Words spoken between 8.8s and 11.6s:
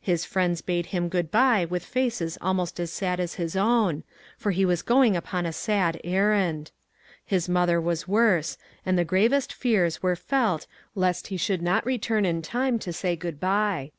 and the gravest fears were felt lest he